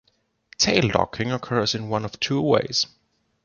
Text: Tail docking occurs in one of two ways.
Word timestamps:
Tail 0.57 0.87
docking 0.87 1.31
occurs 1.31 1.75
in 1.75 1.87
one 1.87 2.05
of 2.05 2.19
two 2.19 2.41
ways. 2.41 2.87